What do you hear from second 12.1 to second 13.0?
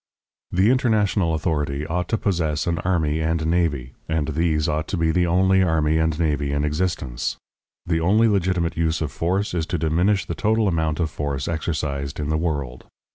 in the world.